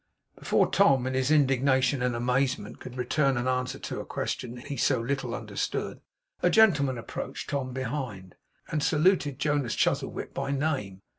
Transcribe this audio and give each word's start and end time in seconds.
Before 0.35 0.65
Tom, 0.67 1.05
in 1.05 1.13
his 1.13 1.29
indignation 1.29 2.01
and 2.01 2.15
amazement, 2.15 2.79
could 2.79 2.97
return 2.97 3.37
an 3.37 3.47
answer 3.47 3.77
to 3.77 3.99
a 3.99 4.03
question 4.07 4.57
he 4.57 4.75
so 4.75 4.99
little 4.99 5.35
understood, 5.35 6.01
a 6.41 6.49
gentleman 6.49 6.97
approached 6.97 7.51
Tom 7.51 7.71
behind, 7.71 8.33
and 8.69 8.81
saluted 8.81 9.37
Jonas 9.37 9.75
Chuzzlewit 9.75 10.33
by 10.33 10.49
name. 10.49 11.03